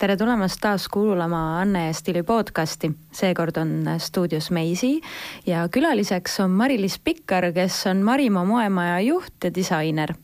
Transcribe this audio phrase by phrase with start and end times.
[0.00, 2.88] tere tulemast taas kuulama Anne ja Stili podcasti.
[3.12, 5.00] seekord on stuudios Meisi
[5.46, 10.14] ja külaliseks on Mari-Liis Pikkar, kes on Marimaa moemaja juht ja disainer.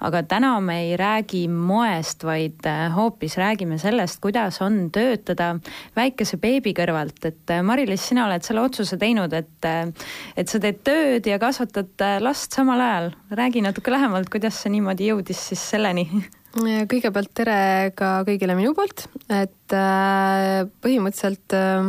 [0.00, 5.56] aga täna me ei räägi moest, vaid äh, hoopis räägime sellest, kuidas on töötada
[5.96, 9.88] väikese beebi kõrvalt, et äh, Mari-Liis, sina oled selle otsuse teinud, et äh,
[10.36, 13.10] et sa teed tööd ja kasvatad last samal ajal.
[13.30, 16.08] räägi natuke lähemalt, kuidas see niimoodi jõudis siis selleni
[16.52, 21.86] kõigepealt tere ka kõigile minu poolt, et äh, põhimõtteliselt äh,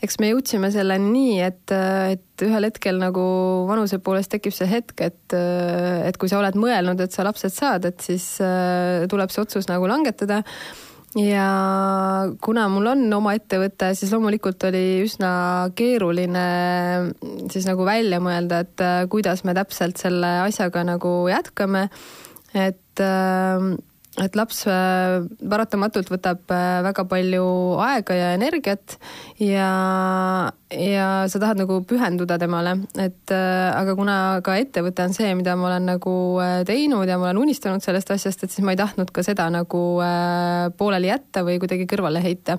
[0.00, 3.24] eks me jõudsime selleni nii, et, äh, et ühel hetkel nagu
[3.68, 7.88] vanuse poolest tekib see hetk, et, et kui sa oled mõelnud, et sa lapsed saad,
[7.90, 8.36] et siis
[9.10, 10.44] tuleb see otsus nagu langetada.
[11.18, 11.44] Ja
[12.38, 15.32] kuna mul on oma ettevõte, siis loomulikult oli üsna
[15.74, 16.44] keeruline
[17.50, 21.88] siis nagu välja mõelda, et kuidas me täpselt selle asjaga nagu jätkame.
[22.54, 23.70] Et äh,
[24.20, 27.44] et laps äh, paratamatult võtab äh, väga palju
[27.80, 28.96] aega ja energiat
[29.40, 29.70] ja,
[30.74, 35.70] ja sa tahad nagu pühenduda temale, et aga kuna ka ettevõte on see, mida ma
[35.70, 36.14] olen nagu
[36.68, 39.82] teinud ja ma olen unistanud sellest asjast, et siis ma ei tahtnud ka seda nagu
[40.76, 42.58] pooleli jätta või kuidagi kõrvale heita.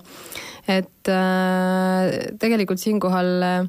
[0.67, 1.09] et
[2.41, 3.67] tegelikult siinkohal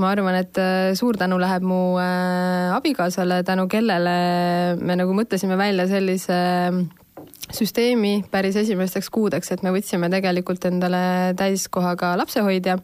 [0.00, 4.16] ma arvan, et äh, suur tänu läheb mu äh, abikaasale, tänu kellele
[4.80, 6.38] me nagu mõtlesime välja sellise
[6.70, 6.86] mm,
[7.52, 12.78] süsteemi päris esimesteks kuudeks, et me võtsime tegelikult endale täiskohaga lapsehoidja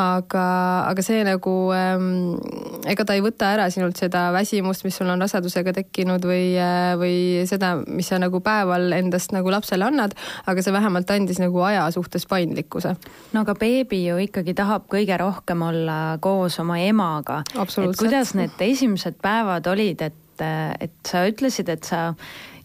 [0.00, 0.44] aga,
[0.88, 2.38] aga see nagu ähm,,
[2.88, 6.94] ega ta ei võta ära sinult seda väsimust, mis sul on rasedusega tekkinud või, äh,
[7.00, 7.16] või
[7.48, 10.16] seda, mis sa nagu päeval endast nagu lapsele annad,
[10.48, 12.94] aga see vähemalt andis nagu aja suhtes paindlikkuse.
[13.32, 17.42] no aga beebi ju ikkagi tahab kõige rohkem olla koos oma emaga.
[17.52, 20.16] et kuidas need esimesed päevad olid, et,
[20.80, 22.12] et sa ütlesid, et sa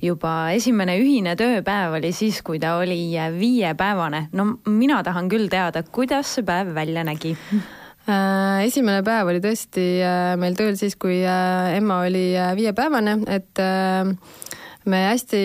[0.04, 3.00] juba esimene ühine tööpäev oli siis, kui ta oli
[3.38, 4.28] viiepäevane.
[4.38, 9.88] no mina tahan küll teada, kuidas see päev välja nägi äh, esimene päev oli tõesti
[10.06, 12.30] äh, meil tööl siis, kui äh, Emma oli
[12.60, 13.64] viiepäevane, et
[14.88, 15.40] me hästi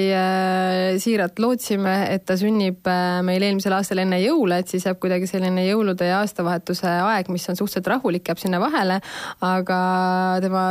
[1.03, 2.87] siiralt lootsime, et ta sünnib
[3.27, 7.49] meil eelmisel aastal enne jõule, et siis jääb kuidagi selline jõulude ja aastavahetuse aeg, mis
[7.51, 9.01] on suhteliselt rahulik, jääb sinna vahele,
[9.43, 9.81] aga
[10.45, 10.69] tema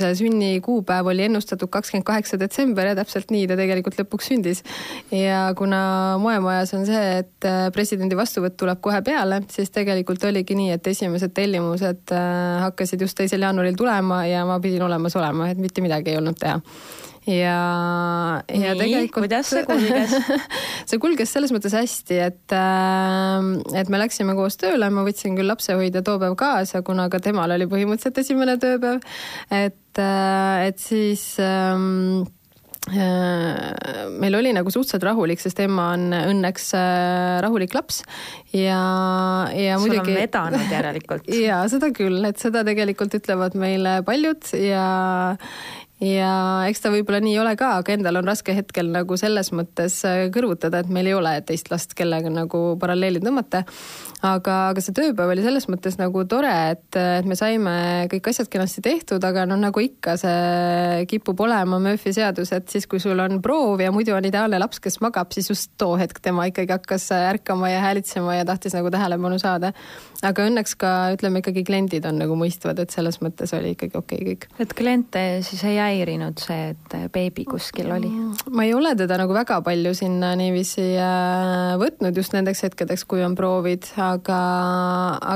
[0.00, 4.62] see sünnikuupäev oli ennustatud kakskümmend kaheksa detsember ja täpselt nii ta tegelikult lõpuks sündis.
[5.10, 5.80] ja kuna
[6.22, 10.92] moemajas on see, et äh, presidendi vastuvõtt tuleb kohe peale, siis tegelikult oligi nii, et
[10.92, 15.84] esimesed tellimused äh, hakkasid just teisel jaanuaril tulema ja ma pidin olemas olema, et mitte
[15.84, 16.60] midagi ei olnud teha
[17.26, 19.14] ja, ja Nii, tegelikult.
[19.18, 20.14] kuidas see kulges
[20.90, 23.50] see kulges selles mõttes hästi, et, äh,
[23.80, 27.56] et me läksime koos tööle, ma võtsin küll lapsehoidja too päev kaasa, kuna ka temal
[27.56, 29.02] oli põhimõtteliselt esimene tööpäev.
[29.50, 32.22] et, äh, et siis ähm,
[32.94, 36.70] äh, meil oli nagu suhteliselt rahulik, sest ema on õnneks
[37.42, 38.04] rahulik laps
[38.54, 38.78] ja,
[39.50, 40.14] ja Sul muidugi.
[40.14, 41.26] on vedanud järelikult.
[41.48, 44.86] ja seda küll, et seda tegelikult ütlevad meile paljud ja,
[46.02, 46.30] ja
[46.68, 49.98] eks ta võib-olla nii ei ole ka, aga endal on raske hetkel nagu selles mõttes
[50.04, 53.62] äh, kõrvutada, et meil ei ole teist last, kellega nagu paralleeli tõmmata.
[54.26, 57.76] aga, aga see tööpäev oli selles mõttes nagu tore, et, et me saime
[58.12, 62.88] kõik asjad kenasti tehtud, aga noh, nagu ikka, see kipub olema Murphy seadus, et siis,
[62.90, 66.20] kui sul on proov ja muidu on ideaalne laps, kes magab, siis just too hetk
[66.24, 69.72] tema ikkagi hakkas ärkama ja häälitsema ja tahtis nagu tähelepanu saada.
[70.24, 74.20] Aga õnneks ka ütleme ikkagi kliendid on nagu mõistvad, et selles mõttes oli ikkagi okei
[74.22, 74.46] okay kõik.
[74.62, 78.10] et kliente siis ei häirinud see, et beebi kuskil oli?
[78.50, 83.22] ma ei ole teda nagu väga palju sinna niiviisi äh, võtnud just nendeks hetkedeks, kui
[83.24, 84.40] on proovid, aga,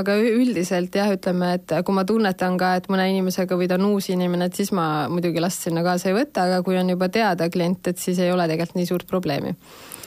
[0.01, 3.89] aga üldiselt jah, ütleme, et kui ma tunnetan ka, et mõne inimesega või ta on
[3.93, 7.11] uus inimene, et siis ma muidugi last sinna kaasa ei võta, aga kui on juba
[7.13, 9.55] teada klient, et siis ei ole tegelikult nii suurt probleemi.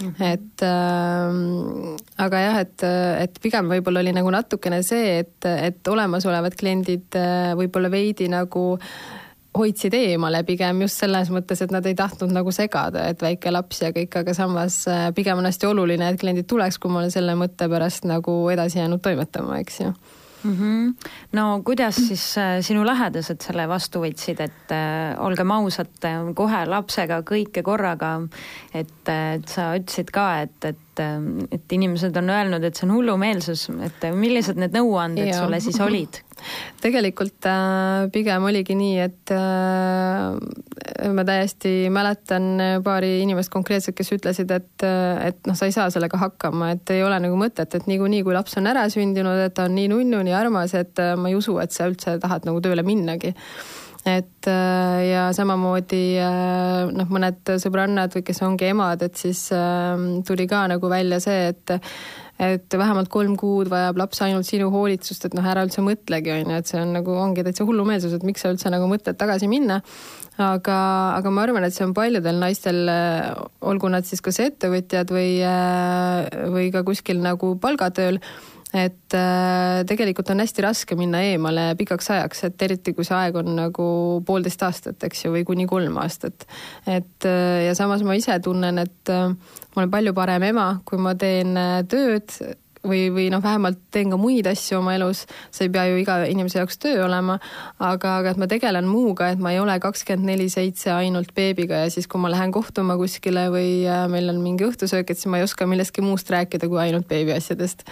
[0.02, 1.36] Et äh,
[2.26, 2.86] aga jah, et,
[3.24, 8.64] et pigem võib-olla oli nagu natukene see, et, et olemasolevad kliendid äh, võib-olla veidi nagu
[9.54, 13.84] hoidsid eemale pigem just selles mõttes, et nad ei tahtnud nagu segada, et väike laps
[13.84, 17.14] ja kõik, aga samas äh, pigem on hästi oluline, et kliendid tuleks, kui ma olen
[17.14, 19.94] selle mõtte pärast nagu edasi jäänud toimetama, eks ju
[20.44, 20.54] mm.
[20.54, 21.10] -hmm.
[21.32, 25.92] no kuidas siis äh, sinu lähedased selle vastu võtsid, et äh, olgem ausad,
[26.34, 28.20] kohe lapsega kõike korraga,
[28.74, 30.80] et, et sa ütlesid ka, et, et
[31.50, 36.20] et inimesed on öelnud, et see on hullumeelsus, et millised need nõuanded sulle siis olid?
[36.84, 40.38] tegelikult äh, pigem oligi nii, et äh,
[41.12, 42.46] ma täiesti mäletan
[42.84, 47.04] paari inimest konkreetselt, kes ütlesid, et, et noh, sa ei saa sellega hakkama, et ei
[47.04, 50.22] ole nagu mõtet, et niikuinii, kui laps on ära sündinud, et ta on nii nunnu,
[50.24, 53.34] nii armas, et äh, ma ei usu, et sa üldse tahad nagu tööle minnagi.
[54.04, 56.18] Et ja samamoodi
[56.92, 59.46] noh, mõned sõbrannad või kes ongi emad, et siis
[60.28, 61.72] tuli ka nagu välja see, et
[62.42, 66.50] et vähemalt kolm kuud vajab laps ainult sinu hoolitsust, et noh, ära üldse mõtlegi, on
[66.50, 69.50] ju, et see on nagu, ongi täitsa hullumeelsus, et miks sa üldse nagu mõtled tagasi
[69.50, 69.80] minna.
[70.34, 70.76] aga,
[71.14, 72.88] aga ma arvan, et see on paljudel naistel,
[73.62, 75.38] olgu nad siis kas ettevõtjad või,
[76.50, 78.18] või ka kuskil nagu palgatööl
[78.74, 83.38] et äh, tegelikult on hästi raske minna eemale pikaks ajaks, et eriti kui see aeg
[83.38, 83.86] on nagu
[84.26, 86.48] poolteist aastat, eks ju, või kuni kolm aastat.
[86.86, 90.98] et äh, ja samas ma ise tunnen, et äh, ma olen palju parem ema, kui
[90.98, 91.54] ma teen
[91.90, 92.34] tööd
[92.84, 95.22] või, või noh, vähemalt teen ka muid asju oma elus,
[95.54, 97.38] see ei pea ju iga inimese jaoks töö olema,
[97.78, 101.84] aga, aga et ma tegelen muuga, et ma ei ole kakskümmend neli seitse ainult beebiga
[101.84, 105.38] ja siis, kui ma lähen kohtuma kuskile või meil on mingi õhtusöök, et siis ma
[105.38, 107.86] ei oska millestki muust rääkida kui ainult beebi asjadest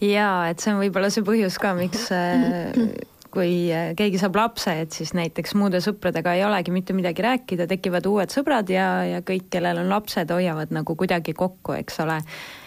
[0.00, 2.76] jaa, et see on võib-olla see põhjus ka, miks äh,
[3.36, 7.66] kui äh, keegi saab lapse, et siis näiteks muude sõpradega ei olegi mitte midagi rääkida,
[7.68, 12.18] tekivad uued sõbrad ja, ja kõik, kellel on lapsed, hoiavad nagu kuidagi kokku, eks ole.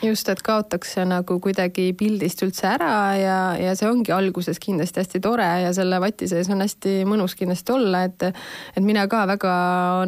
[0.05, 5.21] just, et kaotakse nagu kuidagi pildist üldse ära ja, ja see ongi alguses kindlasti hästi
[5.23, 9.53] tore ja selle vati sees on hästi mõnus kindlasti olla, et et mina ka väga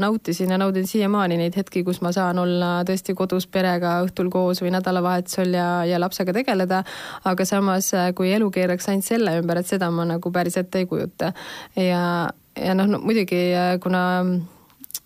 [0.02, 4.62] nautisin ja naudin siiamaani neid hetki, kus ma saan olla tõesti kodus perega õhtul koos
[4.62, 6.84] või nädalavahetusel ja, ja lapsega tegeleda,
[7.26, 10.80] aga samas, kui elu keeraks ainult selle ümber, et seda ma nagu päris päris ette
[10.80, 11.34] ei kujuta.
[11.76, 13.52] ja, ja noh no,, muidugi
[13.84, 14.04] kuna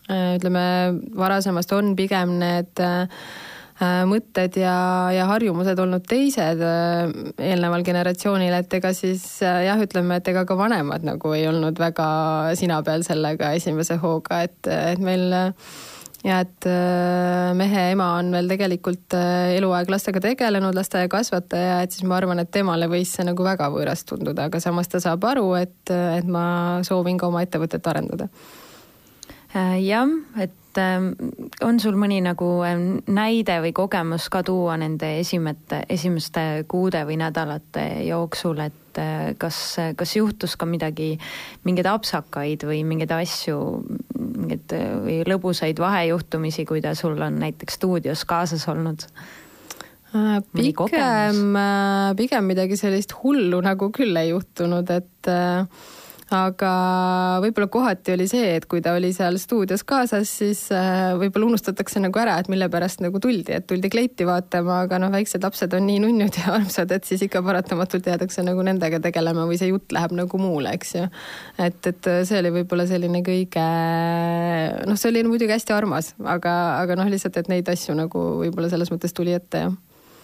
[0.09, 0.65] äh, ütleme,
[1.15, 3.07] varasemast on pigem need äh,
[4.07, 10.27] mõtted ja, ja harjumused olnud teised äh, eelneval generatsioonil, et ega siis jah, ütleme, et
[10.31, 15.33] ega ka vanemad nagu ei olnud väga sina peal sellega esimese hooga, et, et meil
[16.25, 22.05] ja et äh, mehe ema on veel tegelikult äh, eluaeg lastega tegelenud, lasteaiakasvataja, et siis
[22.07, 25.51] ma arvan, et temale võis see nagu väga võõras tunduda, aga samas ta saab aru,
[25.59, 26.45] et, et ma
[26.87, 28.29] soovin ka oma ettevõtet arendada.
[29.55, 30.09] Äh, jah,
[30.41, 32.47] et on sul mõni nagu
[33.07, 39.35] näide või kogemus ka tuua nende esimete, esimeste kuude või nädalate jooksul, et et äh,
[39.37, 41.15] kas, kas juhtus ka midagi,
[41.65, 43.57] mingeid apsakaid või mingeid asju,
[44.15, 49.07] mingeid äh, või lõbusaid vahejuhtumisi, kui ta sul on näiteks stuudios kaasas olnud?
[50.15, 51.57] Äh, pigem,
[52.15, 55.67] pigem midagi sellist hullu nagu küll ei juhtunud, et äh,
[56.33, 56.69] aga
[57.43, 62.01] võib-olla kohati oli see, et kui ta oli seal stuudios kaasas, siis äh, võib-olla unustatakse
[62.01, 65.75] nagu ära, et mille pärast nagu tuldi, et tuldi kleiti vaatama, aga noh, väiksed lapsed
[65.77, 69.69] on nii nunnud ja armsad, et siis ikka paratamatult jäädakse nagu nendega tegelema või see
[69.69, 71.07] jutt läheb nagu muule, eks ju.
[71.61, 73.65] et, et see oli võib-olla selline kõige,
[74.89, 78.71] noh, see oli muidugi hästi armas, aga, aga noh, lihtsalt, et neid asju nagu võib-olla
[78.73, 79.81] selles mõttes tuli ette, jah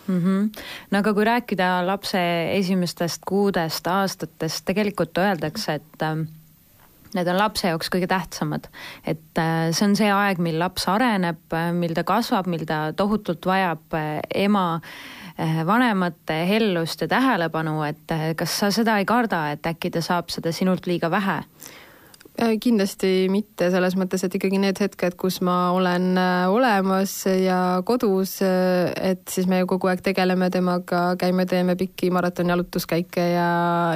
[0.07, 0.19] mm.
[0.19, 0.61] -hmm.
[0.91, 2.21] no aga kui rääkida lapse
[2.51, 6.15] esimestest kuudest, aastatest, tegelikult öeldakse, et äh,
[7.15, 8.67] need on lapse jaoks kõige tähtsamad.
[9.05, 12.93] et äh, see on see aeg, mil laps areneb, äh, mil ta kasvab, mil ta
[12.93, 13.99] tohutult vajab
[14.35, 14.81] ema
[15.65, 20.51] vanemate hellust ja tähelepanu, et kas sa seda ei karda, et äkki ta saab seda
[20.51, 21.41] sinult liiga vähe?
[22.41, 27.59] Äh, kindlasti mitte, selles mõttes, et ikkagi need hetked, kus ma olen äh, olemas ja
[27.85, 33.51] kodus, äh, et siis me ju kogu aeg tegeleme temaga, käime, teeme pikki maratonjalutuskäike ja,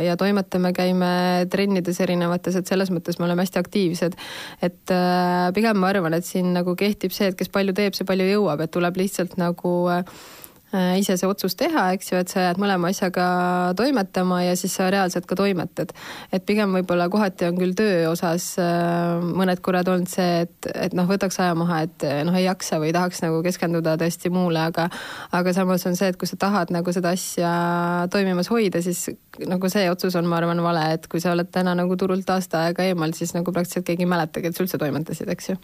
[0.05, 1.09] ja toimetame, käime
[1.49, 4.19] trennides erinevates, et selles mõttes me oleme hästi aktiivsed.
[4.61, 4.93] et
[5.55, 8.61] pigem ma arvan, et siin nagu kehtib see, et kes palju teeb, see palju jõuab,
[8.61, 10.03] et tuleb lihtsalt nagu Äh,
[10.99, 13.25] ise see otsus teha, eks ju, et sa jääd mõlema asjaga
[13.77, 15.93] toimetama ja siis sa reaalselt ka toimetad.
[16.31, 20.95] et pigem võib-olla kohati on küll töö osas äh, mõned korrad olnud see, et, et
[20.97, 24.89] noh, võtaks aja maha, et noh, ei jaksa või tahaks nagu keskenduda tõesti muule, aga
[25.35, 27.53] aga samas on see, et kui sa tahad nagu seda asja
[28.11, 29.07] toimimas hoida, siis
[29.45, 32.65] nagu see otsus on, ma arvan, vale, et kui sa oled täna nagu turult aasta
[32.67, 35.57] aega eemal, siis nagu praktiliselt keegi ei mäletagi, et sa üldse toimetasid, eks ju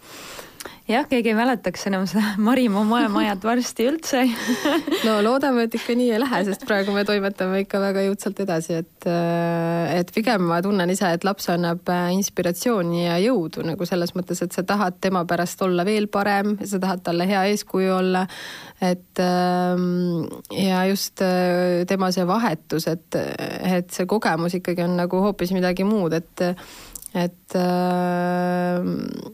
[0.89, 4.23] jah, keegi ei mäletaks enam seda Marimaa moemajat varsti üldse.
[5.07, 8.77] No loodame, et ikka nii ei lähe, sest praegu me toimetame ikka väga jõudsalt edasi,
[8.83, 13.87] et äh, et pigem ma tunnen ise, et laps annab äh, inspiratsiooni ja jõudu nagu
[13.89, 17.95] selles mõttes, et sa tahad tema pärast olla veel parem, sa tahad talle hea eeskuju
[17.97, 18.27] olla,
[18.81, 25.25] et ähm, ja just äh, tema see vahetus, et, et see kogemus ikkagi on nagu
[25.25, 26.49] hoopis midagi muud, et
[27.11, 29.31] et äh,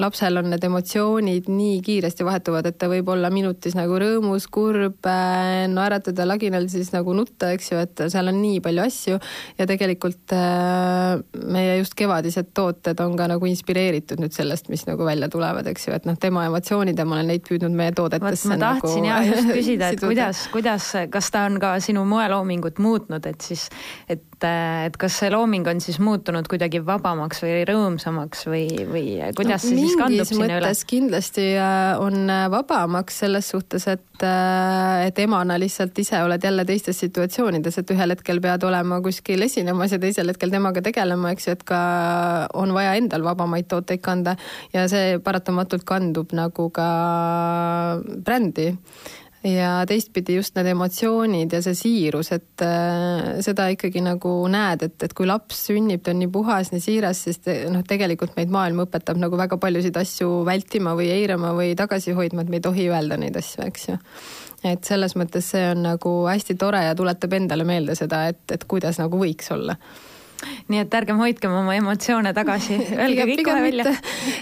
[0.00, 4.98] lapsel on need emotsioonid nii kiiresti vahetuvad, et ta võib olla minutis nagu rõõmus, kurb,
[5.08, 9.18] äh, naeratada, laginal siis nagu nutta, eks ju, et seal on nii palju asju
[9.58, 15.06] ja tegelikult äh, meie just kevadised tooted on ka nagu inspireeritud nüüd sellest, mis nagu
[15.06, 18.50] välja tulevad, eks ju, et noh, tema emotsioonid ja ma olen neid püüdnud meie toodetesse.
[18.52, 19.08] ma tahtsin nagu...
[19.08, 23.68] ja just küsida, et kuidas, kuidas, kas ta on ka sinu moeloomingut muutnud, et siis,
[24.10, 24.46] et et,
[24.88, 29.04] et kas see looming on siis muutunud kuidagi vabamaks või rõõmsamaks või, või
[29.36, 30.72] kuidas see no, siis kandub sinna üle?
[30.90, 34.26] kindlasti äh, on vabamaks selles suhtes, et,
[35.06, 39.94] et emana lihtsalt ise oled jälle teistes situatsioonides, et ühel hetkel pead olema kuskil esinemas
[39.94, 41.80] ja teisel hetkel temaga tegelema, eks ju, et ka
[42.54, 44.36] on vaja endal vabamaid tooteid kanda
[44.74, 46.88] ja see paratamatult kandub nagu ka
[48.24, 48.72] brändi
[49.44, 54.96] ja teistpidi just need emotsioonid ja see siirus, et äh, seda ikkagi nagu näed, et,
[55.04, 58.52] et kui laps sünnib, ta on nii puhas, nii siiras, siis te, noh, tegelikult meid
[58.54, 62.64] maailm õpetab nagu väga paljusid asju vältima või eirama või tagasi hoidma, et me ei
[62.64, 64.00] tohi öelda neid asju, eks ju.
[64.64, 68.64] Et selles mõttes see on nagu hästi tore ja tuletab endale meelde seda, et, et
[68.68, 69.76] kuidas nagu võiks olla
[70.72, 73.94] nii et ärgem hoidkem oma emotsioone tagasi, öelge kõik kohe välja.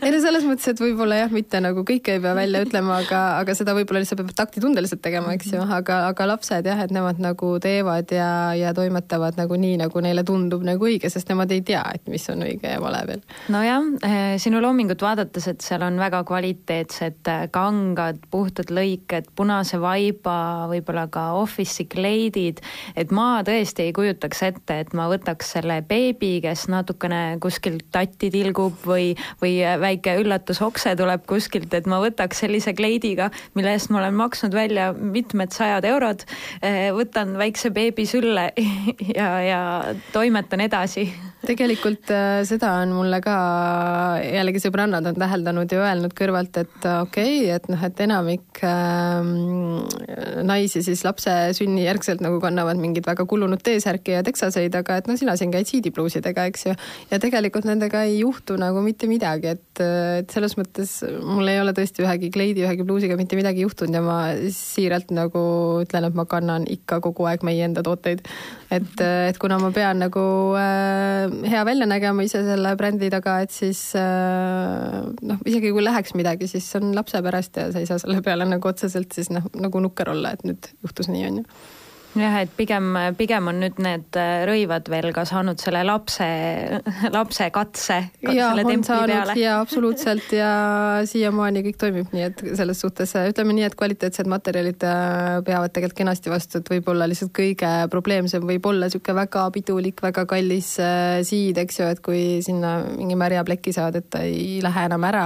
[0.03, 3.23] ei no selles mõttes, et võib-olla jah, mitte nagu kõike ei pea välja ütlema, aga,
[3.43, 5.77] aga seda võib-olla lihtsalt peab taktitundeliselt tegema, eks ju, mhm.
[5.81, 10.25] aga, aga lapsed jah, et nemad nagu teevad ja, ja toimetavad nagu nii, nagu neile
[10.29, 13.25] tundub nagu õige, sest nemad ei tea, et mis on õige ja vale veel.
[13.53, 19.81] nojah, eh, sinu loomingut vaadates, et seal on väga kvaliteetsed eh, kangad, puhtad lõiked, punase
[19.83, 22.63] vaiba, võib-olla ka office'i kleidid,
[22.97, 28.31] et ma tõesti ei kujutaks ette, et ma võtaks selle beebi, kes natukene kuskilt tatti
[28.33, 34.01] tilgub või, või väike üllatusokse tuleb kuskilt, et ma võtaks sellise kleidiga, mille eest ma
[34.01, 36.25] olen maksnud välja mitmed sajad eurod,
[36.97, 38.51] võtan väikse beebi sülle
[39.19, 39.61] ja, ja
[40.15, 41.11] toimetan edasi
[41.43, 43.35] tegelikult äh, seda on mulle ka
[44.23, 48.63] jällegi sõbrannad on täheldanud ja öelnud kõrvalt, et äh, okei okay,, et noh, et enamik
[48.67, 55.11] äh, naisi siis lapse sünnijärgselt nagu kannavad mingit väga kulunud T-särki ja teksaseid, aga et
[55.11, 56.77] no sina siin käid siidipluusidega, eks ju.
[57.11, 59.83] ja tegelikult nendega ei juhtu nagu mitte midagi, et,
[60.23, 60.95] et selles mõttes
[61.27, 64.21] mul ei ole tõesti ühegi kleidi, ühegi pluusiga mitte midagi juhtunud ja ma
[64.55, 65.43] siiralt nagu
[65.83, 68.23] ütlen, et ma kannan ikka kogu aeg meie enda tooteid.
[68.71, 70.23] et, et kuna ma pean nagu
[70.59, 76.17] äh, hea välja nägema ise selle brändi taga, et siis äh, noh, isegi kui läheks
[76.19, 79.47] midagi, siis on lapse pärast ja sa ei saa selle peale nagu otseselt siis noh,
[79.59, 81.47] nagu nukker olla, et nüüd juhtus nii, on ju
[82.19, 86.27] jah, et pigem, pigem on nüüd need äh, rõivad veel ka saanud selle lapse,
[87.15, 87.99] lapse katse.
[88.27, 90.51] ja, on saanud ja absoluutselt ja
[91.09, 95.73] siiamaani kõik toimib, nii et selles suhtes äh, ütleme nii, et kvaliteetsed materjalid äh, peavad
[95.73, 100.75] tegelikult kenasti vastu, et võib-olla lihtsalt kõige probleemsem võib olla niisugune väga pidulik, väga kallis
[101.29, 105.05] siid, eks ju, et kui sinna mingi märja pleki saad, et ta ei lähe enam
[105.09, 105.25] ära.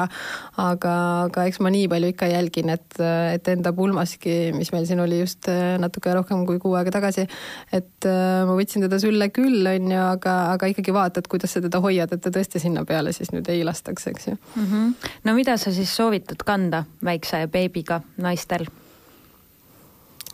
[0.60, 0.94] aga,
[1.26, 5.20] aga eks ma nii palju ikka jälgin, et, et enda pulmaski, mis meil siin oli
[5.20, 5.48] just
[5.80, 7.26] natuke rohkem kui kuu aega tagasi.
[7.72, 11.62] et äh, ma võtsin teda sülle küll, on ju, aga, aga ikkagi vaatad, kuidas sa
[11.64, 14.66] teda hoiad, et ta tõesti sinna peale siis nüüd ei lastaks, eks ju mm.
[14.66, 15.12] -hmm.
[15.24, 18.66] no mida sa siis soovitad kanda väikse beebiga naistel?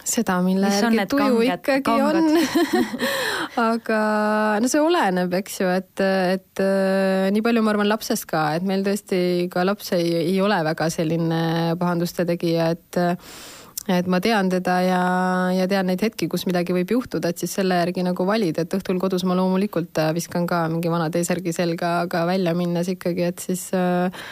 [0.08, 2.16] seda, mille järgi tuju kanged, ikkagi kangad.
[2.16, 2.30] on
[3.72, 4.00] aga
[4.62, 8.66] no see oleneb, eks ju, et, et äh, nii palju ma arvan lapsest ka, et
[8.66, 11.42] meil tõesti ka laps ei, ei ole väga selline
[11.80, 13.00] pahanduste tegija, et
[13.90, 15.02] et ma tean teda ja,
[15.56, 18.76] ja tean neid hetki, kus midagi võib juhtuda, et siis selle järgi nagu valida, et
[18.78, 23.26] õhtul kodus ma loomulikult äh, viskan ka mingi vana T-särgi selga, aga välja minnes ikkagi,
[23.32, 24.24] et siis äh,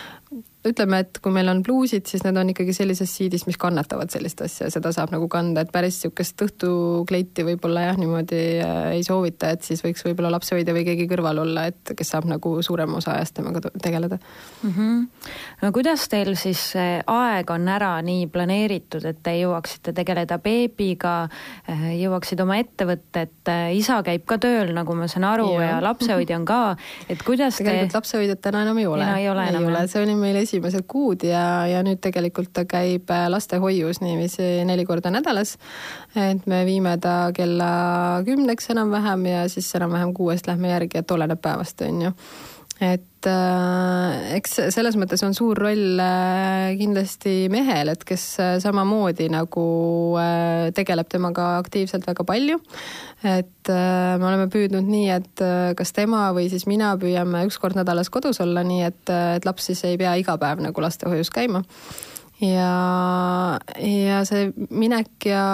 [0.67, 4.43] ütleme, et kui meil on bluusid, siis need on ikkagi sellises siidis, mis kannatavad sellist
[4.45, 9.05] asja ja seda saab nagu kanda, et päris niisugust õhtukleiti võib-olla jah, niimoodi äh, ei
[9.07, 12.99] soovita, et siis võiks võib-olla lapsehoidja või keegi kõrval olla, et kes saab nagu suurema
[13.01, 14.71] osa ajast temaga tegeleda mm.
[14.71, 15.07] -hmm.
[15.63, 21.15] no kuidas teil siis aeg on ära nii planeeritud, et te jõuaksite tegeleda beebiga,
[21.71, 25.81] äh, jõuaksid oma ettevõtet, äh, isa käib ka tööl, nagu ma saan aru, ja, ja
[25.85, 26.61] lapsehoidja on ka,
[27.09, 28.01] et kuidas tegelikult te...
[28.01, 29.09] lapsehoidjat täna enam ei ole.
[29.19, 32.67] ei ole enam, ei ole, see oli meil esimesed kuud ja, ja nüüd tegelikult ta
[32.69, 35.57] käib äh, lastehoius niiviisi neli korda nädalas.
[36.17, 41.41] et me viime ta kella kümneks enam-vähem ja siis enam-vähem kuuest lähme järgi, et oleneb
[41.43, 42.13] päevast, on ju
[42.81, 49.29] et äh, eks selles mõttes on suur roll äh, kindlasti mehel, et kes äh, samamoodi
[49.33, 49.65] nagu
[50.21, 52.57] äh, tegeleb temaga aktiivselt väga palju.
[53.21, 57.61] et äh, me oleme püüdnud nii, et äh, kas tema või siis mina püüame üks
[57.61, 59.05] kord nädalas kodus olla, nii et,
[59.37, 61.61] et laps siis ei pea iga päev nagu lastehoius käima
[62.41, 65.45] ja, ja see minek ja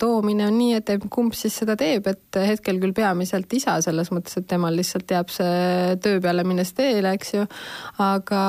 [0.00, 4.38] toomine on nii, et kumb siis seda teeb, et hetkel küll peamiselt isa, selles mõttes,
[4.40, 7.46] et temal lihtsalt jääb see töö peale minnes teele, eks ju.
[8.02, 8.42] aga,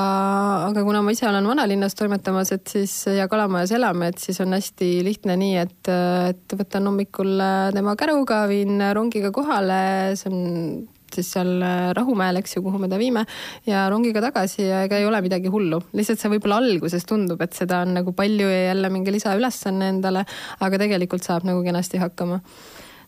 [0.68, 4.56] aga kuna ma ise olen vanalinnas toimetamas, et siis ja Kalamajas elame, et siis on
[4.56, 5.92] hästi lihtne nii, et,
[6.34, 7.38] et võtan hommikul
[7.74, 9.82] tema käruga, viin rongiga kohale,
[10.18, 13.24] see on siis seal äh, Rahumäel, eks ju, kuhu me ta viime
[13.66, 15.80] ja rongiga tagasi ja ega ei ole midagi hullu.
[15.96, 20.26] lihtsalt see võib-olla alguses tundub, et seda on nagu palju ja jälle mingi lisaülesanne endale,
[20.60, 22.42] aga tegelikult saab nagu kenasti hakkama.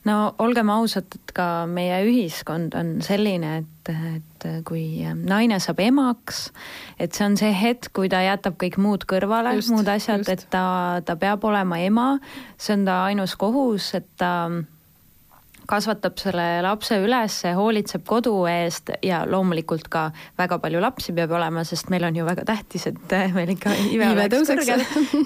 [0.09, 6.47] No olgem ausad, et ka meie ühiskond on selline, et, et kui naine saab emaks,
[6.97, 10.64] et see on see hetk, kui ta jätab kõik muud kõrvale, muud asjad, et ta,
[11.04, 12.09] ta peab olema ema,
[12.57, 14.33] see on ta ainus kohus, et ta
[15.71, 20.09] kasvatab selle lapse üles, hoolitseb kodu eest ja loomulikult ka
[20.39, 24.11] väga palju lapsi peab olema, sest meil on ju väga tähtis, et meil ikka ive
[24.15, 24.85] oleks kõrgel.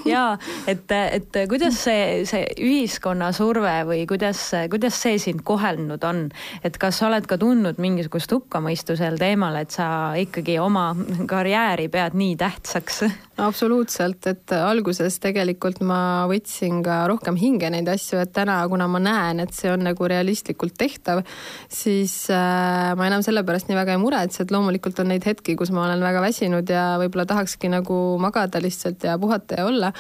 [0.09, 0.25] ja
[0.71, 6.27] et, et kuidas see, see ühiskonna surve või kuidas, kuidas see sind kohelnud on,
[6.65, 9.89] et kas sa oled ka tundnud mingisugust hukkamõistu sel teemal, et sa
[10.21, 10.91] ikkagi oma
[11.31, 13.05] karjääri pead nii tähtsaks?
[13.41, 15.99] absoluutselt, et alguses tegelikult ma
[16.31, 20.09] võtsin ka rohkem hinge neid asju, et täna, kuna ma näen, et see on nagu
[20.35, 21.23] realistlikult tehtav,
[21.69, 25.57] siis äh, ma enam selle pärast nii väga ei muretse, et loomulikult on neid hetki,
[25.59, 29.93] kus ma olen väga väsinud ja võib-olla tahakski nagu magada lihtsalt ja puhata ja olla.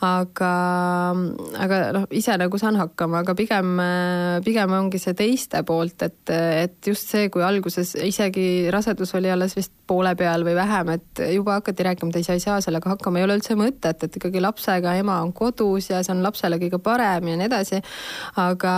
[0.00, 0.52] aga,
[1.58, 3.76] aga noh, ise nagu saan hakkama, aga pigem,
[4.44, 9.56] pigem ongi see teiste poolt, et, et just see, kui alguses isegi rasedus oli alles
[9.58, 12.78] vist poole peal või vähem, et juba hakati rääkima, et ei, sa ei saa selle
[12.78, 16.22] sellega hakkama, ei ole üldse mõtet, et ikkagi lapsega ema on kodus ja see on
[16.22, 17.80] lapsele kõige parem ja nii edasi.
[18.36, 18.74] aga,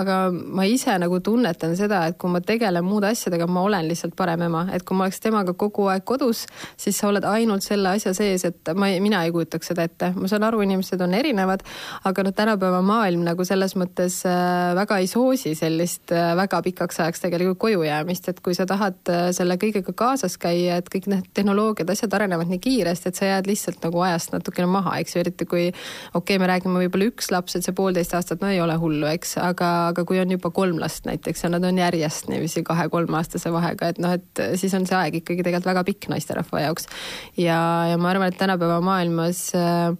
[0.00, 4.14] aga ma ise nagu tunnetan seda, et kui ma tegelen muude asjadega, ma olen lihtsalt
[4.18, 6.44] parem ema, et kui ma oleks temaga kogu aeg kodus,
[6.80, 10.30] siis sa oled ainult selle asja sees, et ma, mina ei kujutaks seda ette, ma
[10.30, 11.64] saan aru, inimesed on erinevad,
[12.08, 17.00] aga noh, tänapäeva maailm nagu selles mõttes äh, väga ei soosi sellist äh, väga pikaks
[17.04, 21.10] ajaks tegelikult koju jäämist, et kui sa tahad äh, selle kõigega kaasas käia, et kõik
[21.10, 25.16] need tehnoloogiad, asjad arenevad nii kiiresti, et sa jääd lihtsalt nagu ajast natukene maha, eks
[25.16, 28.50] ju, eriti kui okei okay,, me räägime võib-olla üks laps, et see poolteist aastat, no
[28.50, 31.78] ei ole hullu, eks, aga, aga kui on juba kolm last näiteks ja nad on
[31.78, 36.10] järjest niiviisi kahe-kolmeaastase vahega, et noh, et siis on see aeg ikkagi tegelikult väga pikk
[36.12, 36.90] naisterahva jaoks.
[37.36, 37.60] ja,
[37.90, 39.94] ja ma arvan, et tänapäeva maailmas äh,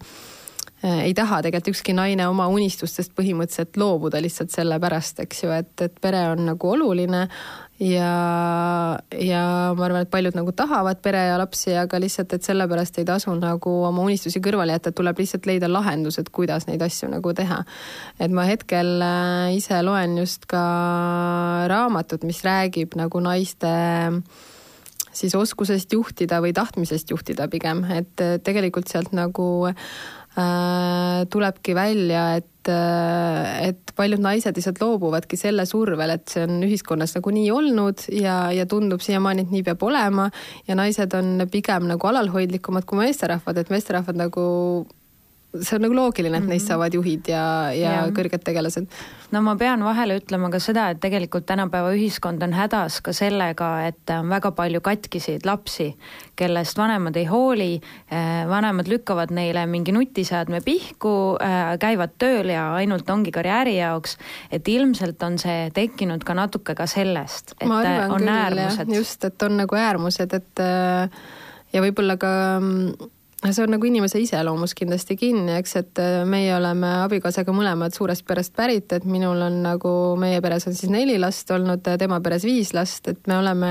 [0.83, 5.99] ei taha tegelikult ükski naine oma unistustest põhimõtteliselt loobuda lihtsalt sellepärast, eks ju, et, et
[6.01, 7.27] pere on nagu oluline
[7.81, 9.43] ja, ja
[9.77, 13.33] ma arvan, et paljud nagu tahavad pere ja lapsi, aga lihtsalt, et sellepärast ei tasu
[13.39, 17.63] nagu oma unistusi kõrvale jätta, tuleb lihtsalt leida lahendused, kuidas neid asju nagu teha.
[18.21, 20.63] et ma hetkel äh, ise loen just ka
[21.73, 23.73] raamatut, mis räägib nagu naiste
[25.13, 32.51] siis oskusest juhtida või tahtmisest juhtida pigem, et tegelikult sealt nagu äh, tulebki välja, et
[32.61, 32.71] et,
[33.69, 38.51] et paljud naised lihtsalt loobuvadki selle survel, et see on ühiskonnas nagu nii olnud ja,
[38.55, 40.31] ja tundub siiamaani, et nii peab olema
[40.69, 44.45] ja naised on pigem nagu alalhoidlikumad kui meesterahvad, et meesterahvad nagu
[45.51, 46.71] see on nagu loogiline, et neist mhm.
[46.71, 48.87] saavad juhid ja, ja, ja kõrged tegelased.
[49.35, 53.71] no ma pean vahele ütlema ka seda, et tegelikult tänapäeva ühiskond on hädas ka sellega,
[53.89, 55.91] et on väga palju katkiseid lapsi,
[56.39, 57.71] kellest vanemad ei hooli,
[58.13, 64.17] eh, vanemad lükkavad neile mingi nutiseadme pihku, eh, käivad tööl ja ainult ongi karjääri jaoks,
[64.55, 68.99] et ilmselt on see tekkinud ka natuke ka sellest, et ma arvan on küll, äärmused.
[69.01, 70.69] just, et on nagu äärmused, et
[71.71, 76.53] ja võib-olla ka mm, see on nagu inimese iseloomus kindlasti kinni, eks, et äh, meie
[76.53, 81.17] oleme abikaasaga mõlemad suurest perest pärit, et minul on nagu, meie peres on siis neli
[81.21, 83.71] last olnud, tema peres viis last, et me oleme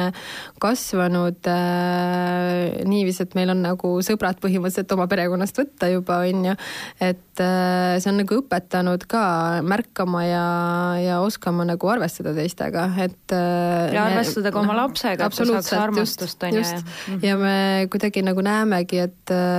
[0.62, 6.58] kasvanud äh, niiviisi, et meil on nagu sõbrad põhimõtteliselt oma perekonnast võtta juba, on ju.
[7.12, 9.23] et äh, see on nagu õpetanud ka
[9.69, 10.47] märkama ja,
[11.03, 13.93] ja oskama nagu arvestada teistega, et äh,.
[13.93, 16.67] ja arvestada ka oma lapsega, et ta saaks armastust, on ju.
[17.21, 17.55] ja me
[17.93, 19.38] kuidagi nagu näemegi, et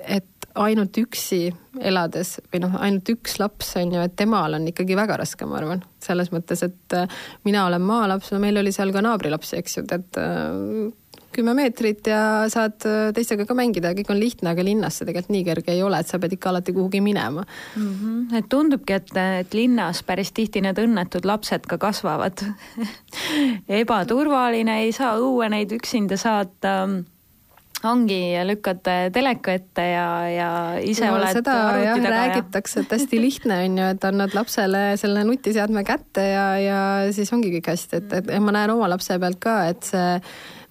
[0.00, 1.44] et ainult üksi
[1.86, 5.60] elades või noh, ainult üks laps on ju, et temal on ikkagi väga raske, ma
[5.60, 9.78] arvan, selles mõttes, et äh, mina olen maalaps, no meil oli seal ka naabrilaps, eks
[9.78, 10.90] ju, et äh,
[11.30, 12.82] kümme meetrit ja saad
[13.14, 16.00] teistega ka mängida ja kõik on lihtne, aga linnas see tegelikult nii kerge ei ole,
[16.02, 17.92] et sa pead ikka alati kuhugi minema mm.
[18.00, 18.36] -hmm.
[18.38, 22.42] et tundubki, et, et linnas päris tihti need õnnetud lapsed ka kasvavad
[23.82, 26.74] ebaturvaline, ei saa õue neid üksinda saata
[27.88, 28.82] ongi, lükkad
[29.14, 30.50] teleka ette ja, ja
[30.84, 35.24] ise no, oled seda jah, räägitakse, et hästi lihtne on ju, et annad lapsele selle
[35.28, 36.80] nutiseadme kätte ja, ja
[37.16, 40.18] siis ongi kõik hästi, et, et ma näen oma lapse pealt ka, et see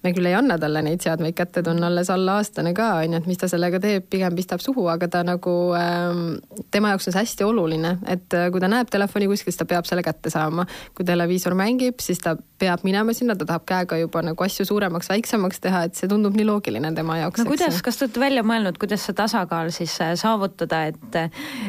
[0.02, 3.16] me küll ei anna talle neid seadmeid kätte, ta on alles alla aastane ka, on
[3.16, 6.38] ju, et mis ta sellega teeb, pigem pistab suhu, aga ta nagu ähm,,
[6.72, 9.68] tema jaoks on see hästi oluline, et äh, kui ta näeb telefoni kuskil, siis ta
[9.68, 10.66] peab selle kätte saama.
[10.96, 15.10] kui televiisor mängib, siis ta peab minema sinna, ta tahab käega juba nagu asju suuremaks,
[15.12, 17.42] väiksemaks teha, et see tundub nii loogiline tema jaoks.
[17.42, 21.20] no kuidas, kas te olete välja mõelnud, kuidas see tasakaal siis äh, saavutada, et,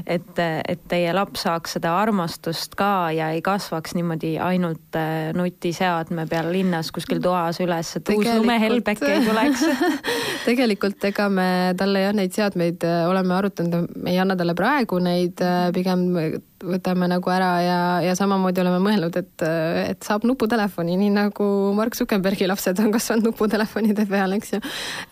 [0.06, 6.28] et, et teie laps saaks seda armastust ka ja ei kasvaks niimoodi ainult äh, nutiseadme
[6.32, 9.66] peal linnas kuskil toas üles, et uus lumehelbek ei tuleks.
[10.48, 15.02] Tegelikult ega me talle jah, neid seadmeid äh, oleme arutanud, me ei anna talle praegu
[15.04, 16.08] neid, äh, pigem
[16.66, 19.46] võtame nagu ära ja, ja samamoodi oleme mõelnud, et,
[19.86, 21.48] et saab nuputelefoni, nii nagu
[21.78, 24.62] Mark Zuckerbergi lapsed on kasvanud nuputelefonide peal, eks ju.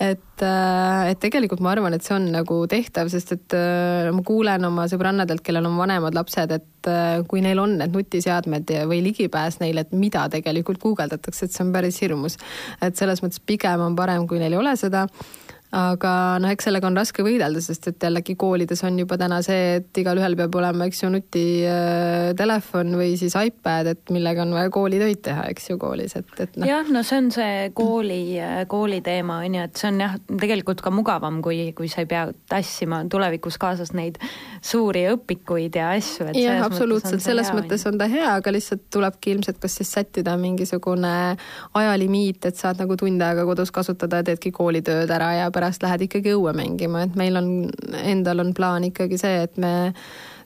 [0.03, 3.57] et, et tegelikult ma arvan, et see on nagu tehtav, sest et
[4.13, 6.91] ma kuulen oma sõbrannadelt, kellel on vanemad lapsed, et
[7.29, 11.75] kui neil on need nutiseadmed või ligipääs neile, et mida tegelikult guugeldatakse, et see on
[11.75, 12.39] päris hirmus.
[12.81, 15.07] et selles mõttes pigem on parem, kui neil ei ole seda
[15.69, 19.75] aga noh, eks sellega on raske võidelda, sest et jällegi koolides on juba täna see,
[19.77, 25.21] et igalühel peab olema, eks ju, nutitelefon või siis iPad, et millega on vaja koolitöid
[25.27, 26.69] teha, eks ju, koolis, et, et noh.
[26.69, 28.21] jah, no see on see kooli,
[28.71, 32.09] kooli teema on ju, et see on jah, tegelikult ka mugavam, kui, kui sa ei
[32.09, 34.17] pea tassima tulevikus kaasas neid
[34.65, 36.31] suuri õpikuid ja asju.
[36.33, 40.33] jah, absoluutselt, selles hea, mõttes on ta hea, aga lihtsalt tulebki ilmselt kas siis sättida
[40.41, 41.13] mingisugune
[41.77, 46.07] ajalimiit, et saad nagu tund aega kodus kasutada ja teedki koolitööd ära ja pärast lähed
[46.07, 47.53] ikkagi õue mängima, et meil on,
[47.99, 49.91] endal on plaan ikkagi see, et me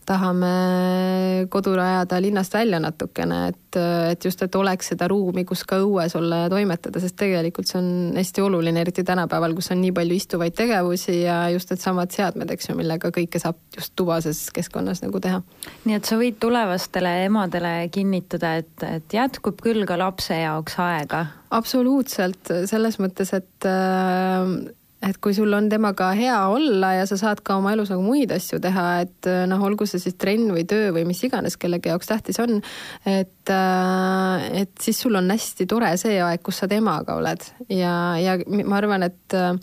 [0.05, 3.77] tahame kodu rajada linnast välja natukene, et,
[4.11, 7.79] et just, et oleks seda ruumi, kus ka õues olla ja toimetada, sest tegelikult see
[7.79, 12.51] on hästi oluline, eriti tänapäeval, kus on nii palju istuvaid tegevusi ja just needsamad seadmed,
[12.53, 15.41] eks ju, millega kõike saab just tubases keskkonnas nagu teha.
[15.87, 21.25] nii et sa võid tulevastele emadele kinnitada, et, et jätkub küll ka lapse jaoks aega?
[21.53, 24.73] absoluutselt, selles mõttes, et äh,
[25.03, 28.31] et kui sul on temaga hea olla ja sa saad ka oma elus nagu muid
[28.35, 31.91] asju teha, et äh, noh, olgu see siis trenn või töö või mis iganes kellegi
[31.91, 32.61] jaoks tähtis on,
[33.05, 37.43] et, äh, et siis sul on hästi tore see aeg, kus sa temaga oled.
[37.69, 39.57] Ja, ja ma arvan, et äh,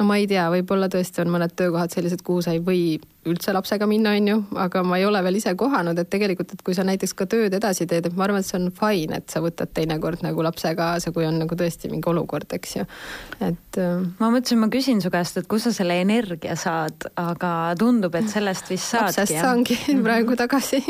[0.00, 2.84] no ma ei tea, võib-olla tõesti on mõned töökohad sellised, kuhu sa ei või
[3.28, 6.62] üldse lapsega minna, on ju, aga ma ei ole veel ise kohanud, et tegelikult, et
[6.64, 9.32] kui sa näiteks ka tööd edasi teed, et ma arvan, et see on fine, et
[9.32, 12.86] sa võtad teinekord nagu lapse kaasa, kui on nagu tõesti mingi olukord, eks ju,
[13.44, 13.76] et.
[13.76, 18.16] Äh, ma mõtlesin, ma küsin su käest, et kust sa selle energia saad, aga tundub,
[18.16, 19.20] et sellest vist saadki.
[19.20, 20.80] lapsest saangi praegu tagasi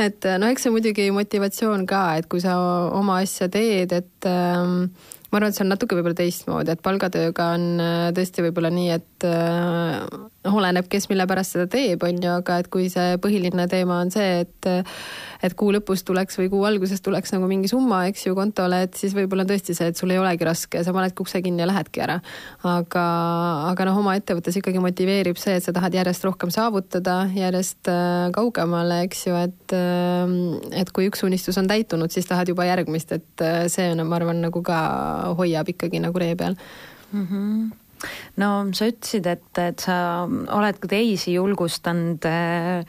[0.00, 2.56] et no eks see muidugi motivatsioon ka, et kui sa
[2.96, 4.86] oma asja teed, et ähm,
[5.30, 8.90] ma arvan, et see on natuke võib-olla teistmoodi, et palgatööga on äh, tõesti võib-olla nii,
[8.98, 10.00] et äh,
[10.44, 14.00] noh, oleneb, kes mille pärast seda teeb, on ju, aga et kui see põhiline teema
[14.04, 14.68] on see, et
[15.40, 18.96] et kuu lõpus tuleks või kuu alguses tuleks nagu mingi summa, eks ju, kontole, et
[18.98, 22.04] siis võib-olla tõesti see, et sul ei olegi raske, sa panedki ukse kinni ja lähedki
[22.04, 22.18] ära.
[22.68, 23.04] aga,
[23.70, 28.28] aga noh, oma ettevõttes ikkagi motiveerib see, et sa tahad järjest rohkem saavutada, järjest äh,
[28.36, 29.76] kaugemale, eks ju, et
[30.76, 34.42] et kui üks unistus on täitunud, siis tahad juba järgmist, et see on, ma arvan,
[34.44, 34.80] nagu ka
[35.38, 36.56] hoiab ikkagi nagu ree peal
[37.12, 37.26] mm.
[37.26, 37.79] -hmm
[38.40, 42.84] no sa ütlesid, et, et sa oled ka teisi julgustanud äh,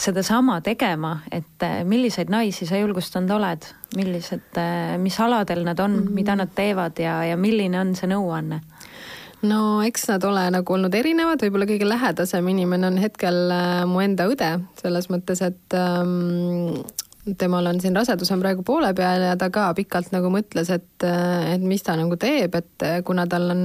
[0.00, 5.98] sedasama tegema, et äh, milliseid naisi sa julgustanud oled, millised äh,, mis aladel nad on
[5.98, 6.20] mm, -hmm.
[6.20, 8.60] mida nad teevad ja, ja milline on see nõuanne?
[9.44, 14.00] no eks nad ole nagu olnud erinevad, võib-olla kõige lähedasem inimene on hetkel äh, mu
[14.00, 14.50] enda õde,
[14.80, 16.80] selles mõttes, et ähm,
[17.38, 21.06] temal on siin rasedus on praegu poole peal ja ta ka pikalt nagu mõtles, et,
[21.54, 23.64] et mis ta nagu teeb, et kuna tal on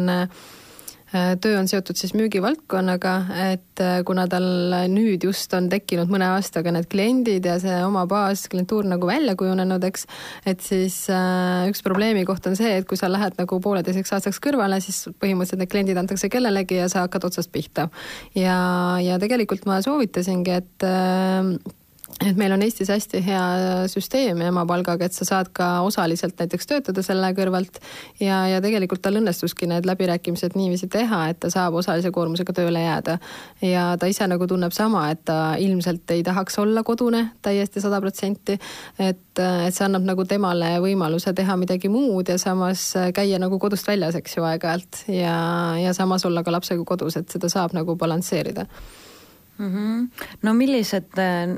[1.12, 3.13] töö on seotud siis müügivaldkonnaga,
[3.50, 4.45] et kuna tal
[4.91, 9.84] nüüd just on tekkinud mõne aastaga need kliendid ja see oma baasklientuur nagu välja kujunenud,
[9.89, 10.06] eks,
[10.50, 14.41] et siis äh, üks probleemi koht on see, et kui sa lähed nagu pooleteiseks aastaks
[14.43, 17.89] kõrvale, siis põhimõtteliselt need kliendid antakse kellelegi ja sa hakkad otsast pihta.
[18.38, 18.60] ja,
[19.04, 21.76] ja tegelikult ma soovitasingi, et äh,
[22.19, 23.43] et meil on Eestis hästi hea
[23.91, 27.80] süsteem emapalgaga, et sa saad ka osaliselt näiteks töötada selle kõrvalt.
[28.19, 32.84] Ja, ja tegelikult tal õnnestuski need läbirääkimised niiviisi teha, et ta saab osalise koormusega tööle
[32.84, 33.17] jääda.
[33.62, 38.02] ja ta ise nagu tunneb sama, et ta ilmselt ei tahaks olla kodune täiesti sada
[38.02, 38.60] protsenti,
[39.00, 43.88] et, et see annab nagu temale võimaluse teha midagi muud ja samas käia nagu kodust
[43.88, 45.06] väljas, eks ju, aeg-ajalt.
[45.08, 45.36] Ja,
[45.80, 48.67] ja samas olla ka lapsega kodus, et seda saab nagu balansseerida
[49.60, 49.76] mm.
[49.76, 50.26] -hmm.
[50.41, 51.54] no millised äh,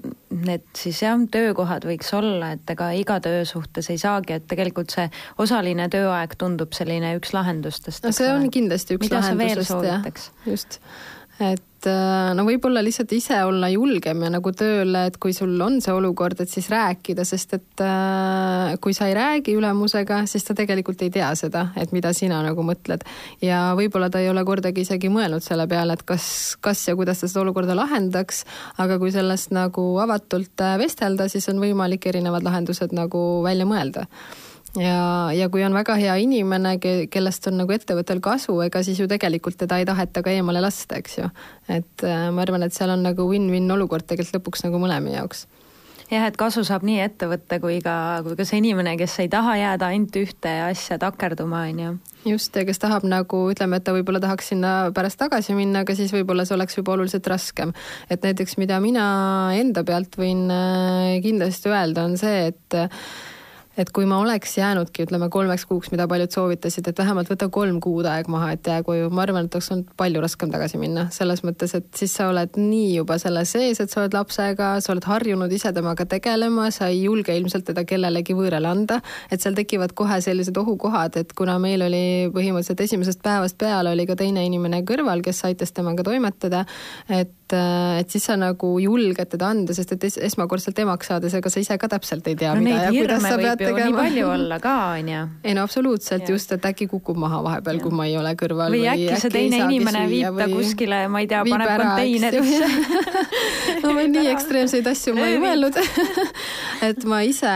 [0.45, 4.93] need siis jah, töökohad võiks olla, et ega iga töö suhtes ei saagi, et tegelikult
[4.93, 8.03] see osaline tööaeg tundub selline üks lahendustest.
[8.03, 10.11] no see on kindlasti üks Mida lahendusest jah,
[10.45, 10.79] just,
[11.41, 15.79] et äh, no võib-olla lihtsalt ise olla julgem ja nagu tööle, et kui sul on
[15.81, 20.55] see olukord, et siis rääkida, sest et äh, kui sa ei räägi ülemusega, siis ta
[20.57, 23.05] tegelikult ei tea seda, et mida sina nagu mõtled.
[23.41, 26.27] ja võib-olla ta ei ole kordagi isegi mõelnud selle peale, et kas,
[26.61, 28.45] kas ja kuidas ta seda olukorda lahendaks,
[28.77, 34.07] aga kui sellest nagu avatult äh, vestelda, siis on võimalik erinevad lahendused nagu välja mõelda
[34.79, 36.75] ja, ja kui on väga hea inimene,
[37.11, 40.99] kellest on nagu ettevõttel kasu, ega siis ju tegelikult teda ei taheta ka eemale lasta,
[41.01, 41.31] eks ju.
[41.69, 45.47] et äh, ma arvan, et seal on nagu win-win olukord tegelikult lõpuks nagu mõlema jaoks
[46.11, 49.55] jah, et kasu saab nii ettevõte kui ka, kui ka see inimene, kes ei taha
[49.59, 51.91] jääda ainult ühte asja takerduma, on ju
[52.33, 55.95] just, ja kes tahab nagu ütleme, et ta võib-olla tahaks sinna pärast tagasi minna, aga
[55.97, 57.73] siis võib-olla see oleks juba oluliselt raskem.
[58.09, 59.05] et näiteks, mida mina
[59.57, 62.81] enda pealt võin äh, kindlasti öelda, on see, et
[63.81, 67.79] et kui ma oleks jäänudki, ütleme kolmeks kuuks, mida paljud soovitasid, et vähemalt võta kolm
[67.83, 71.07] kuud aeg maha, et jää koju, ma arvan, et oleks olnud palju raskem tagasi minna,
[71.13, 74.93] selles mõttes, et siis sa oled nii juba selle sees, et sa oled lapsega, sa
[74.93, 79.57] oled harjunud ise temaga tegelema, sa ei julge ilmselt teda kellelegi võõrale anda, et seal
[79.57, 84.45] tekivad kohe sellised ohukohad, et kuna meil oli põhimõtteliselt esimesest päevast peale oli ka teine
[84.45, 86.65] inimene kõrval, kes aitas temaga toimetada,
[87.09, 91.51] et et siis sa nagu julged teda anda, sest et es esmakordselt emaks saades, ega
[91.53, 93.89] sa ise ka täpselt ei tea no,, mida ja kuidas sa pead tegema.
[93.89, 95.23] nii palju olla ka, on ju.
[95.43, 98.75] ei no absoluutselt just, et äkki kukub maha vahepeal, kui ma ei ole kõrval.
[98.75, 102.71] või äkki see teine inimene viib ta kuskile, ma ei tea, paneb konteinerisse
[103.83, 105.77] no ma nii ekstreemseid asju ma ei mõelnud.
[106.87, 107.51] Et ma ise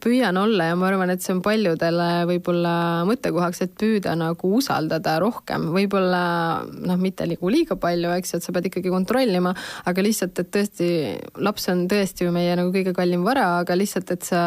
[0.00, 2.74] püüan olla ja ma arvan, et see on paljudele võib-olla
[3.08, 6.22] mõttekohaks, et püüda nagu usaldada rohkem, võib-olla
[6.64, 9.54] noh, mitte nagu liiga palju, eks ju, et sa pead ikkagi kontrollima,
[9.90, 10.88] aga lihtsalt, et tõesti,
[11.44, 14.42] laps on tõesti ju meie nagu kõige kallim vara, aga lihtsalt, et sa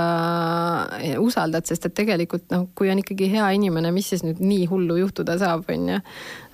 [1.22, 5.00] usaldad, sest et tegelikult noh, kui on ikkagi hea inimene, mis siis nüüd nii hullu
[5.04, 6.02] juhtuda saab, on ju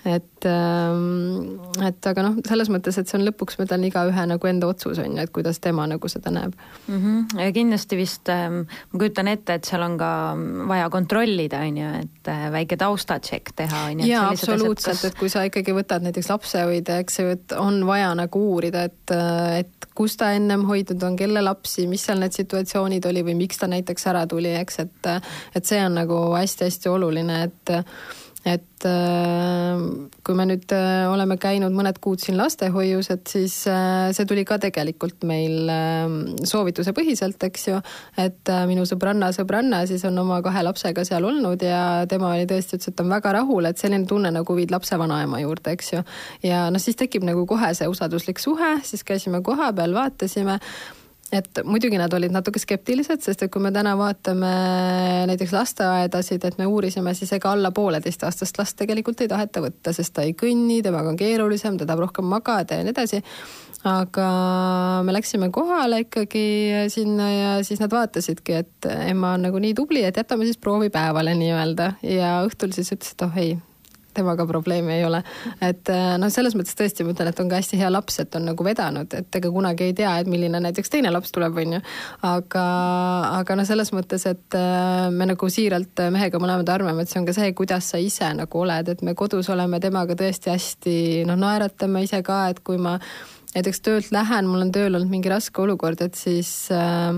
[0.03, 4.49] et, ähm, et aga noh, selles mõttes, et see on lõpuks, ma ütlen, igaühe nagu
[4.49, 6.97] enda otsus on ju, et kuidas tema nagu seda näeb mm.
[6.97, 7.39] -hmm.
[7.39, 10.11] ja kindlasti vist ähm, ma kujutan ette, et seal on ka
[10.67, 14.09] vaja kontrollida, on ju, et äh, väike taustatšekk teha, on ju.
[14.11, 18.13] jaa, absoluutselt kas..., et kui sa ikkagi võtad näiteks lapsehoidja, eks ju, et on vaja
[18.17, 19.13] nagu uurida, et,
[19.59, 23.61] et kus ta ennem hoidnud on, kelle lapsi, mis seal need situatsioonid oli või miks
[23.61, 25.11] ta näiteks ära tuli, eks, et
[25.55, 27.73] et see on nagu hästi-hästi oluline, et
[28.43, 29.83] et äh,
[30.23, 34.43] kui me nüüd äh, oleme käinud mõned kuud siin lastehoius, et siis äh, see tuli
[34.47, 35.71] ka tegelikult meil
[36.47, 37.79] soovituse põhiselt, eks ju,
[38.19, 42.79] et minu sõbranna sõbranna siis on oma kahe lapsega seal olnud ja tema oli tõesti,
[42.79, 46.03] ütles, et on väga rahul, et selline tunne nagu viid lapse vanaema juurde, eks ju.
[46.43, 50.59] ja noh, siis tekib nagu kohe see usalduslik suhe, siis käisime kohapeal, vaatasime
[51.33, 54.51] et muidugi nad olid natuke skeptilised, sest et kui me täna vaatame
[55.29, 60.13] näiteks lasteaedasid, et me uurisime, siis ega alla pooleteistaastast last tegelikult ei taheta võtta, sest
[60.13, 63.23] ta ei kõnni, temaga on keerulisem, ta tahab rohkem magada ja nii edasi.
[63.83, 64.25] aga
[65.03, 66.45] me läksime kohale ikkagi
[66.87, 71.35] sinna ja siis nad vaatasidki, et ema on nagu nii tubli, et jätame siis proovipäevale
[71.35, 73.57] nii-öelda ja õhtul siis ütles, et oh ei
[74.15, 75.23] temaga probleemi ei ole.
[75.61, 78.37] et äh, noh, selles mõttes tõesti ma ütlen, et on ka hästi hea laps, et
[78.39, 81.77] on nagu vedanud, et ega kunagi ei tea, et milline näiteks teine laps tuleb, on
[81.77, 81.81] ju.
[82.29, 82.65] aga,
[83.41, 87.29] aga noh, selles mõttes, et äh, me nagu siiralt mehega mõlemad arvame, et see on
[87.29, 90.97] ka see, kuidas sa ise nagu oled, et me kodus oleme temaga tõesti hästi
[91.29, 92.97] noh, naeratame ise ka, et kui ma
[93.53, 97.13] näiteks töölt lähen, mul on tööl olnud mingi raske olukord, et siis äh,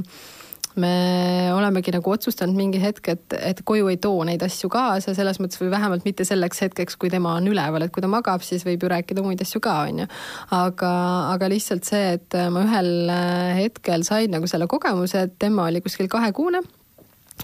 [0.82, 5.40] me olemegi nagu otsustanud mingi hetk, et, et koju ei too neid asju kaasa, selles
[5.42, 8.66] mõttes või vähemalt mitte selleks hetkeks, kui tema on üleval, et kui ta magab, siis
[8.68, 10.08] võib ju rääkida muid asju ka, on ju.
[10.56, 10.94] aga,
[11.34, 13.12] aga lihtsalt see, et ma ühel
[13.60, 16.64] hetkel sain nagu selle kogemuse, et tema oli kuskil kahekuune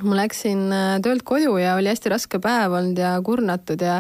[0.07, 0.69] ma läksin
[1.03, 3.99] töölt koju ja oli hästi raske päev olnud ja kurnatud ja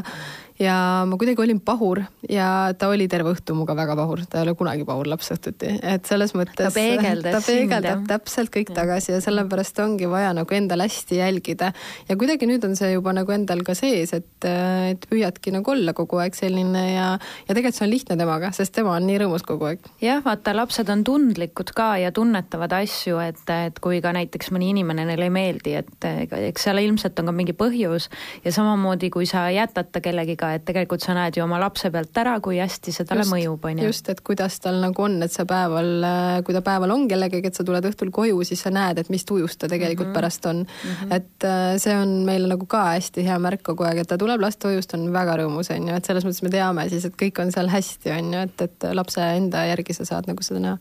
[0.61, 0.75] ja
[1.09, 2.47] ma kuidagi olin pahur ja
[2.77, 6.07] ta oli terve õhtu minuga väga pahur, ta ei ole kunagi pahur laps õhtuti, et
[6.09, 6.59] selles mõttes.
[6.59, 8.77] ta peegeldas ta peegeldab täpselt kõik ja.
[8.81, 11.71] tagasi ja sellepärast ongi vaja nagu endal hästi jälgida.
[12.09, 14.49] ja kuidagi nüüd on see juba nagu endal ka sees, et,
[14.91, 17.07] et püüadki nagu olla kogu aeg selline ja,
[17.47, 19.89] ja tegelikult see on lihtne temaga, sest tema on nii rõõmus kogu aeg.
[20.03, 24.71] jah, vaata, lapsed on tundlikud ka ja tunnetavad asju, et, et kui ka näiteks mõni
[24.75, 26.09] inimene neile ei meeldi, et
[26.51, 28.09] eks seal ilmselt on ka mingi põhjus
[28.45, 32.17] ja samamoodi, kui sa jätad ta kellegiga et tegelikult sa näed ju oma lapse pealt
[32.17, 33.89] ära, kui hästi see talle just, mõjub, on ju.
[33.89, 35.91] just, et kuidas tal nagu on, et sa päeval,
[36.45, 39.25] kui ta päeval on kellegagi, et sa tuled õhtul koju, siis sa näed, et mis
[39.27, 40.19] tujus ta tegelikult mm -hmm.
[40.19, 40.95] pärast on mm.
[40.95, 41.15] -hmm.
[41.15, 44.41] et äh, see on meil nagu ka hästi hea märk kogu aeg, et ta tuleb
[44.41, 47.51] lastehoiust, on väga rõõmus, on ju, et selles mõttes me teame siis, et kõik on
[47.51, 50.77] seal hästi, on ju, et, et lapse enda järgi sa saad nagu seda näha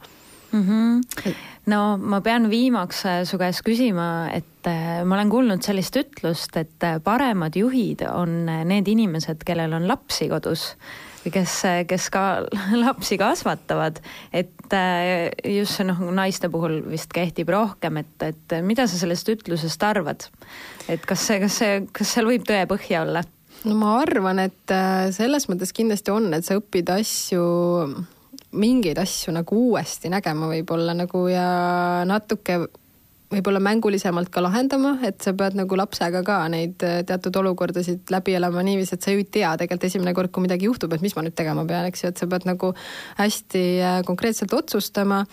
[0.53, 0.65] mm.
[0.69, 1.35] -hmm.
[1.67, 6.57] no ma pean viimaks äh, su käest küsima, et äh, ma olen kuulnud sellist ütlust,
[6.61, 10.75] et äh, paremad juhid on need inimesed, kellel on lapsi kodus
[11.23, 11.57] või kes,
[11.89, 12.25] kes ka
[12.85, 14.01] lapsi kasvatavad,
[14.33, 14.77] et
[15.45, 20.29] just see noh, naiste puhul vist kehtib rohkem, et, et mida sa sellest ütlusest arvad?
[20.89, 23.25] et kas see, kas see, kas seal võib tõepõhja olla?
[23.67, 24.79] no ma arvan, et
[25.17, 27.45] selles mõttes kindlasti on, et sa õpid asju
[28.51, 31.47] mingeid asju nagu uuesti nägema võib-olla nagu ja
[32.09, 32.59] natuke
[33.31, 38.35] võib-olla mängulisemalt ka lahendama, et sa pead nagu lapsega ka neid äh, teatud olukordasid läbi
[38.39, 41.15] elama niiviisi, et sa ju ei tea tegelikult esimene kord, kui midagi juhtub, et mis
[41.17, 42.73] ma nüüd tegema pean, eks ju, et sa pead nagu
[43.21, 45.25] hästi äh, konkreetselt otsustama.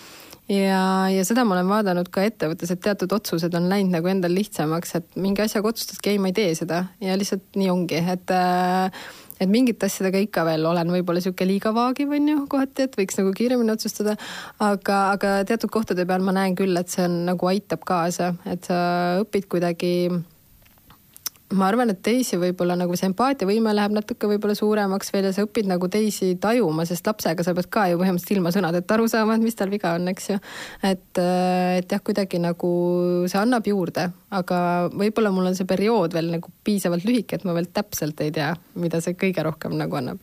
[0.48, 4.32] Ja, ja seda ma olen vaadanud ka ettevõttes, et teatud otsused on läinud nagu endal
[4.32, 6.86] lihtsamaks, et mingi asjaga otsustadki, ei, ma ei tee seda.
[7.04, 11.74] Ja lihtsalt nii ongi, et äh, et mingite asjadega ikka veel olen võib-olla niisugune liiga
[11.76, 14.18] vaagiv, on ju, kohati, et võiks nagu kiiremini otsustada,
[14.64, 18.68] aga, aga teatud kohtade peal ma näen küll, et see on nagu aitab kaasa, et
[18.70, 18.80] sa
[19.22, 19.94] õpid kuidagi
[21.56, 25.46] ma arvan, et teisi võib-olla nagu see empaatiavõime läheb natuke võib-olla suuremaks veel ja sa
[25.46, 29.38] õpid nagu teisi tajuma, sest lapsega sa pead ka ju põhimõtteliselt ilma sõnadeta aru saama,
[29.38, 30.38] et mis tal viga on, eks ju.
[30.84, 32.74] et, et jah, kuidagi nagu
[33.32, 34.60] see annab juurde, aga
[34.92, 38.52] võib-olla mul on see periood veel nagu piisavalt lühike, et ma veel täpselt ei tea,
[38.76, 40.20] mida see kõige rohkem nagu annab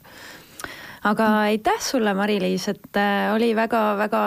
[1.08, 4.22] aga aitäh sulle, Mari-Liis, et äh, oli väga-väga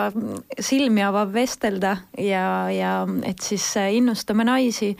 [0.58, 4.96] silmi avav vestelda ja, ja et siis äh, innustame naisi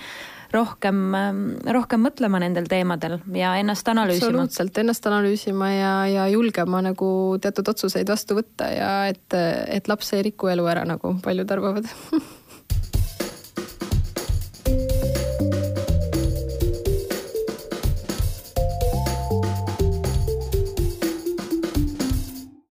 [0.54, 1.42] rohkem, ähm,
[1.74, 4.30] rohkem mõtlema nendel teemadel ja ennast analüüsima.
[4.30, 7.10] absoluutselt, ennast analüüsima ja, ja julgema nagu
[7.42, 11.88] teatud otsuseid vastu võtta ja et, et laps ei riku elu ära, nagu paljud arvavad